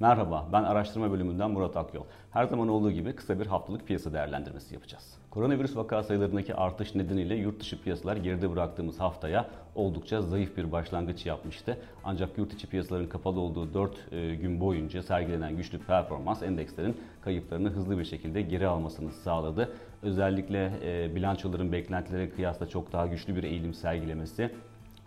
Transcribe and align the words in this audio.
Merhaba, 0.00 0.48
ben 0.52 0.62
araştırma 0.62 1.12
bölümünden 1.12 1.50
Murat 1.50 1.76
Akyol. 1.76 2.04
Her 2.30 2.44
zaman 2.44 2.68
olduğu 2.68 2.90
gibi 2.90 3.12
kısa 3.12 3.40
bir 3.40 3.46
haftalık 3.46 3.86
piyasa 3.86 4.12
değerlendirmesi 4.12 4.74
yapacağız. 4.74 5.18
Koronavirüs 5.30 5.76
vaka 5.76 6.02
sayılarındaki 6.02 6.54
artış 6.54 6.94
nedeniyle 6.94 7.34
yurt 7.34 7.60
dışı 7.60 7.82
piyasalar 7.82 8.16
geride 8.16 8.50
bıraktığımız 8.50 9.00
haftaya 9.00 9.48
oldukça 9.74 10.22
zayıf 10.22 10.56
bir 10.56 10.72
başlangıç 10.72 11.26
yapmıştı. 11.26 11.78
Ancak 12.04 12.38
yurt 12.38 12.52
içi 12.52 12.66
piyasaların 12.66 13.08
kapalı 13.08 13.40
olduğu 13.40 13.74
4 13.74 14.10
gün 14.10 14.60
boyunca 14.60 15.02
sergilenen 15.02 15.56
güçlü 15.56 15.78
performans 15.78 16.42
endekslerin 16.42 16.96
kayıplarını 17.20 17.68
hızlı 17.68 17.98
bir 17.98 18.04
şekilde 18.04 18.42
geri 18.42 18.66
almasını 18.66 19.12
sağladı. 19.12 19.72
Özellikle 20.02 20.72
bilançoların 21.14 21.72
beklentilere 21.72 22.30
kıyasla 22.30 22.68
çok 22.68 22.92
daha 22.92 23.06
güçlü 23.06 23.36
bir 23.36 23.42
eğilim 23.42 23.74
sergilemesi 23.74 24.50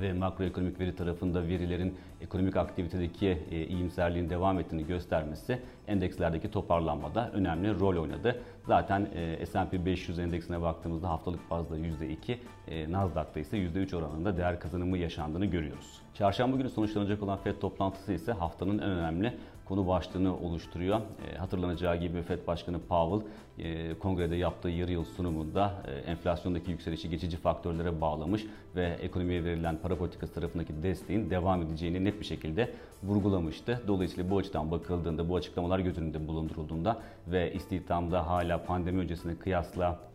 ve 0.00 0.12
makroekonomik 0.12 0.80
veri 0.80 0.96
tarafında 0.96 1.48
verilerin 1.48 1.94
ekonomik 2.20 2.56
aktivitedeki 2.56 3.38
e, 3.50 3.66
iyimserliğin 3.66 4.30
devam 4.30 4.60
ettiğini 4.60 4.86
göstermesi 4.86 5.58
endekslerdeki 5.88 6.50
toparlanmada 6.50 7.30
önemli 7.32 7.80
rol 7.80 7.96
oynadı. 7.96 8.42
Zaten 8.66 9.08
e, 9.14 9.46
S&P 9.46 9.86
500 9.86 10.18
endeksine 10.18 10.62
baktığımızda 10.62 11.08
haftalık 11.08 11.50
bazda 11.50 11.78
%2, 11.78 12.36
e, 12.68 12.92
Nasdaq'ta 12.92 13.40
ise 13.40 13.56
%3 13.56 13.96
oranında 13.96 14.36
değer 14.36 14.60
kazanımı 14.60 14.98
yaşandığını 14.98 15.46
görüyoruz. 15.46 16.00
Çarşamba 16.14 16.56
günü 16.56 16.70
sonuçlanacak 16.70 17.22
olan 17.22 17.38
FED 17.38 17.56
toplantısı 17.60 18.12
ise 18.12 18.32
haftanın 18.32 18.78
en 18.78 18.90
önemli 18.90 19.34
konu 19.72 19.88
başlığını 19.88 20.36
oluşturuyor. 20.38 21.00
E, 21.32 21.36
hatırlanacağı 21.36 21.96
gibi 21.96 22.22
FED 22.22 22.46
Başkanı 22.46 22.80
Powell 22.80 23.28
e, 23.58 23.94
kongrede 23.98 24.36
yaptığı 24.36 24.68
yarı 24.68 24.92
yıl 24.92 25.04
sunumunda 25.04 25.82
e, 25.86 26.10
enflasyondaki 26.10 26.70
yükselişi 26.70 27.10
geçici 27.10 27.36
faktörlere 27.36 28.00
bağlamış 28.00 28.46
ve 28.76 28.96
ekonomiye 29.02 29.44
verilen 29.44 29.78
para 29.82 29.96
politikası 29.96 30.34
tarafındaki 30.34 30.82
desteğin 30.82 31.30
devam 31.30 31.62
edeceğini 31.62 32.04
net 32.04 32.20
bir 32.20 32.24
şekilde 32.24 32.70
vurgulamıştı. 33.02 33.82
Dolayısıyla 33.86 34.30
bu 34.30 34.38
açıdan 34.38 34.70
bakıldığında, 34.70 35.28
bu 35.28 35.36
açıklamalar 35.36 35.78
göz 35.78 35.98
önünde 35.98 36.28
bulundurulduğunda 36.28 37.00
ve 37.26 37.52
istihdamda 37.52 38.26
hala 38.26 38.64
pandemi 38.64 39.00
öncesine 39.00 39.36
kıyasla 39.36 40.11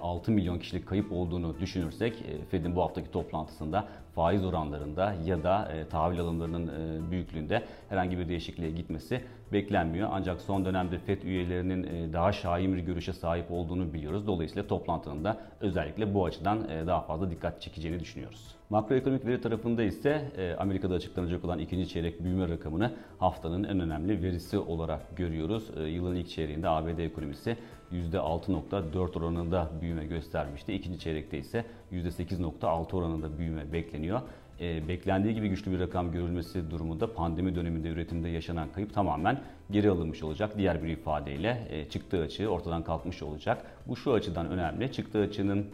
6 0.00 0.32
milyon 0.32 0.58
kişilik 0.58 0.86
kayıp 0.86 1.12
olduğunu 1.12 1.60
düşünürsek 1.60 2.24
Fed'in 2.50 2.76
bu 2.76 2.82
haftaki 2.82 3.10
toplantısında 3.10 3.88
faiz 4.14 4.44
oranlarında 4.44 5.14
ya 5.24 5.42
da 5.42 5.72
e, 5.72 5.88
tahvil 5.88 6.20
alımlarının 6.20 6.68
e, 6.68 7.10
büyüklüğünde 7.10 7.62
herhangi 7.88 8.18
bir 8.18 8.28
değişikliğe 8.28 8.70
gitmesi 8.70 9.24
beklenmiyor. 9.52 10.08
Ancak 10.12 10.40
son 10.40 10.64
dönemde 10.64 10.98
FED 10.98 11.22
üyelerinin 11.22 11.82
e, 11.82 12.12
daha 12.12 12.32
şahin 12.32 12.76
bir 12.76 12.78
görüşe 12.78 13.12
sahip 13.12 13.50
olduğunu 13.50 13.92
biliyoruz. 13.92 14.26
Dolayısıyla 14.26 14.66
toplantının 14.66 15.24
da 15.24 15.36
özellikle 15.60 16.14
bu 16.14 16.24
açıdan 16.24 16.68
e, 16.68 16.86
daha 16.86 17.00
fazla 17.00 17.30
dikkat 17.30 17.60
çekeceğini 17.60 18.00
düşünüyoruz. 18.00 18.54
Makroekonomik 18.70 19.26
veri 19.26 19.40
tarafında 19.40 19.82
ise 19.82 20.30
e, 20.36 20.54
Amerika'da 20.58 20.94
açıklanacak 20.94 21.44
olan 21.44 21.58
ikinci 21.58 21.88
çeyrek 21.88 22.24
büyüme 22.24 22.48
rakamını 22.48 22.92
haftanın 23.18 23.64
en 23.64 23.80
önemli 23.80 24.22
verisi 24.22 24.58
olarak 24.58 25.16
görüyoruz. 25.16 25.70
Yılın 25.86 26.14
ilk 26.14 26.28
çeyreğinde 26.28 26.68
ABD 26.68 26.98
ekonomisi 26.98 27.56
%6.4 27.92 29.18
oranında 29.18 29.70
büyüme 29.80 30.06
göstermişti. 30.06 30.72
İkinci 30.72 30.98
çeyrekte 30.98 31.38
ise 31.38 31.64
%8.6 31.92 32.96
oranında 32.96 33.38
büyüme 33.38 33.72
bekleniyor. 33.72 34.20
E, 34.60 34.88
beklendiği 34.88 35.34
gibi 35.34 35.48
güçlü 35.48 35.72
bir 35.72 35.80
rakam 35.80 36.12
görülmesi 36.12 36.70
durumunda 36.70 37.14
pandemi 37.14 37.54
döneminde 37.54 37.88
üretimde 37.88 38.28
yaşanan 38.28 38.68
kayıp 38.72 38.94
tamamen 38.94 39.40
geri 39.70 39.90
alınmış 39.90 40.22
olacak. 40.22 40.58
Diğer 40.58 40.82
bir 40.82 40.88
ifadeyle 40.88 41.66
e, 41.70 41.88
çıktığı 41.88 42.22
açığı 42.22 42.48
ortadan 42.48 42.84
kalkmış 42.84 43.22
olacak. 43.22 43.66
Bu 43.86 43.96
şu 43.96 44.12
açıdan 44.12 44.50
önemli. 44.50 44.92
Çıktığı 44.92 45.20
açının 45.20 45.58
e, 45.60 45.64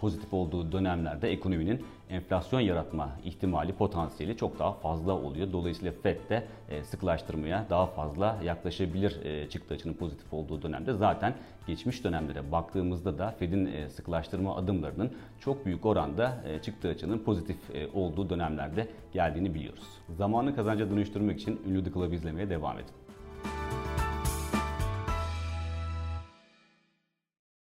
pozitif 0.00 0.34
olduğu 0.34 0.72
dönemlerde 0.72 1.30
ekonominin 1.30 1.84
enflasyon 2.10 2.60
yaratma 2.60 3.10
ihtimali, 3.24 3.72
potansiyeli 3.72 4.36
çok 4.36 4.58
daha 4.58 4.72
fazla 4.72 5.12
oluyor. 5.12 5.52
Dolayısıyla 5.52 5.92
FED 6.02 6.30
de 6.30 6.46
e, 6.70 6.84
sıklaştırmaya 6.84 7.66
daha 7.70 7.86
fazla 7.86 8.38
yaklaşabilir 8.44 9.24
e, 9.24 9.48
çıktı 9.48 9.74
açının 9.74 9.94
pozitif 9.94 10.32
olduğu 10.32 10.62
dönemde. 10.62 10.92
Zaten 10.92 11.34
geçmiş 11.66 12.04
dönemlere 12.04 12.52
baktığımızda 12.52 13.18
da 13.18 13.30
Fed'in 13.38 13.88
sıklaştırma 13.88 14.56
adımlarının 14.56 15.12
çok 15.40 15.66
büyük 15.66 15.86
oranda 15.86 16.44
çıktı 16.62 16.88
açının 16.88 17.18
pozitif 17.18 17.58
olduğu 17.94 18.30
dönemlerde 18.30 18.88
geldiğini 19.12 19.54
biliyoruz. 19.54 19.88
Zamanı 20.08 20.56
kazanca 20.56 20.90
dönüştürmek 20.90 21.40
için 21.40 21.60
ünlü 21.68 21.84
The 21.84 21.92
Club 21.92 22.12
izlemeye 22.12 22.50
devam 22.50 22.78
edin. 22.78 23.05